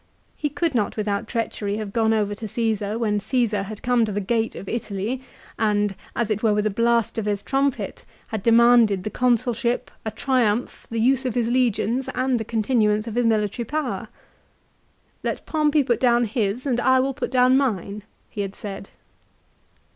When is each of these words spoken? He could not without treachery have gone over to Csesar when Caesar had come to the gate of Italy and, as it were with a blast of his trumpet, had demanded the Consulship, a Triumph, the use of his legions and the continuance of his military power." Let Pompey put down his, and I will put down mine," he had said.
He 0.35 0.49
could 0.49 0.73
not 0.73 0.97
without 0.97 1.27
treachery 1.27 1.77
have 1.77 1.93
gone 1.93 2.11
over 2.11 2.33
to 2.33 2.47
Csesar 2.47 2.97
when 2.97 3.19
Caesar 3.19 3.61
had 3.61 3.83
come 3.83 4.03
to 4.03 4.11
the 4.11 4.19
gate 4.19 4.55
of 4.55 4.67
Italy 4.67 5.21
and, 5.59 5.93
as 6.15 6.31
it 6.31 6.41
were 6.41 6.55
with 6.55 6.65
a 6.65 6.71
blast 6.71 7.19
of 7.19 7.25
his 7.25 7.43
trumpet, 7.43 8.03
had 8.29 8.41
demanded 8.41 9.03
the 9.03 9.11
Consulship, 9.11 9.91
a 10.03 10.09
Triumph, 10.09 10.87
the 10.89 10.99
use 10.99 11.23
of 11.23 11.35
his 11.35 11.49
legions 11.49 12.09
and 12.15 12.39
the 12.39 12.43
continuance 12.43 13.05
of 13.05 13.13
his 13.13 13.27
military 13.27 13.63
power." 13.63 14.07
Let 15.23 15.45
Pompey 15.45 15.83
put 15.83 15.99
down 15.99 16.25
his, 16.25 16.65
and 16.65 16.79
I 16.79 16.99
will 16.99 17.13
put 17.13 17.29
down 17.29 17.55
mine," 17.55 18.01
he 18.27 18.41
had 18.41 18.55
said. 18.55 18.89